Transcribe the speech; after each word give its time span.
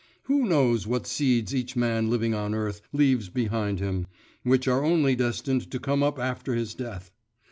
Who 0.23 0.47
knows 0.49 0.87
what 0.87 1.05
seeds 1.05 1.53
each 1.53 1.75
man 1.75 2.09
living 2.09 2.33
on 2.33 2.55
earth 2.55 2.81
leaves 2.91 3.29
behind 3.29 3.79
him, 3.79 4.07
which 4.41 4.67
are 4.67 4.83
only 4.83 5.15
destined 5.15 5.69
to 5.69 5.77
come 5.79 6.01
up 6.01 6.17
after 6.17 6.55
his 6.55 6.73
death? 6.73 7.11